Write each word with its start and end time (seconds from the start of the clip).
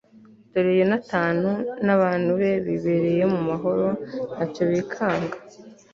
dore 0.53 0.73
yonatani 0.79 1.51
n'abantu 1.85 2.31
be 2.39 2.51
bibereye 2.65 3.23
mu 3.33 3.39
mahoro 3.49 3.87
nta 4.33 4.45
cyo 4.53 4.63
bikanga 4.71 5.37